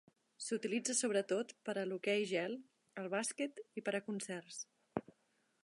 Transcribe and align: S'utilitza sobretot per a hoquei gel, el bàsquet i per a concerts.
S'utilitza 0.43 0.93
sobretot 0.99 1.51
per 1.67 1.75
a 1.81 1.83
hoquei 1.97 2.25
gel, 2.31 2.57
el 3.03 3.11
bàsquet 3.15 3.61
i 3.81 3.85
per 3.89 3.95
a 3.99 4.03
concerts. 4.09 4.59